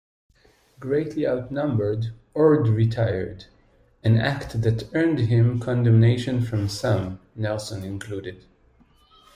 [0.79, 3.45] Greatly outnumbered Orde retired,
[4.03, 8.43] an act that earned him condemnation from some, Nelson included.